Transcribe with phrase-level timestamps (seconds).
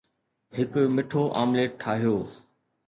[0.57, 2.15] هڪ مٺو آمليٽ ٺاهيو